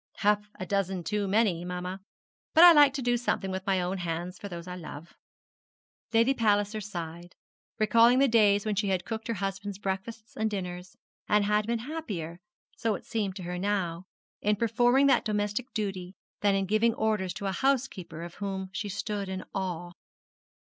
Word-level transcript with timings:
'Half 0.15 0.49
a 0.59 0.65
dozen 0.65 1.03
too 1.03 1.27
many, 1.27 1.63
mamma; 1.63 2.01
but 2.55 2.63
I 2.63 2.71
like 2.71 2.91
to 2.95 3.03
do 3.03 3.17
something 3.17 3.51
with 3.51 3.67
my 3.67 3.79
own 3.79 3.99
hands 3.99 4.39
for 4.39 4.49
those 4.49 4.67
I 4.67 4.75
love.' 4.75 5.13
Lady 6.11 6.33
Palliser 6.33 6.81
sighed, 6.81 7.35
recalling 7.77 8.17
the 8.17 8.27
days 8.27 8.65
when 8.65 8.73
she 8.75 8.87
had 8.87 9.05
cooked 9.05 9.27
her 9.27 9.35
husband's 9.35 9.77
breakfasts 9.77 10.35
and 10.35 10.49
dinners, 10.49 10.97
and 11.29 11.45
had 11.45 11.67
been 11.67 11.77
happier 11.85 12.39
so 12.75 12.95
it 12.95 13.05
seemed 13.05 13.35
to 13.35 13.43
her 13.43 13.59
now 13.59 14.05
in 14.41 14.55
performing 14.55 15.05
that 15.05 15.23
domestic 15.23 15.71
duty 15.71 16.15
than 16.39 16.55
in 16.55 16.65
giving 16.65 16.95
orders 16.95 17.31
to 17.35 17.45
a 17.45 17.51
housekeeper 17.51 18.23
of 18.23 18.33
whom 18.41 18.69
she 18.73 18.89
stood 18.89 19.29
in 19.29 19.43
awe. 19.53 19.91